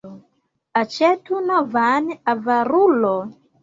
Aĉetu 0.81 1.43
novan, 1.51 2.11
avarulo! 2.37 3.19